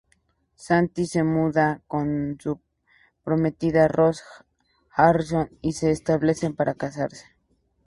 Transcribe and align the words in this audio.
Santi 0.55 1.05
se 1.05 1.21
muda 1.21 1.83
con 1.85 2.39
su 2.41 2.59
prometida 3.23 3.87
Roz 3.87 4.23
Harrison 4.89 5.51
y 5.61 5.73
se 5.73 5.91
establecen 5.91 6.55
para 6.55 6.73
casarse. 6.73 7.27